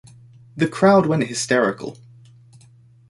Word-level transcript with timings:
The 0.57 0.67
crowd 0.67 1.05
went 1.05 1.27
hysterical. 1.27 1.95